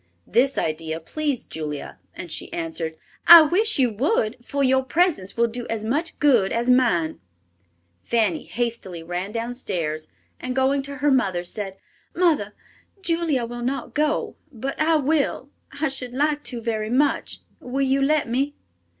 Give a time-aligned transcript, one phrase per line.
[0.25, 5.45] This idea pleased Julia, and she answered, "I wish you would, for your presence will
[5.45, 7.19] do as much good as mine."
[8.01, 10.07] Fanny hastily ran down stairs
[10.39, 11.77] and, going to her mother, said,
[12.15, 12.55] "Mother,
[13.03, 15.51] Julia will not go, but I will.
[15.79, 17.41] I should like to very much.
[17.59, 18.55] Will you let me?"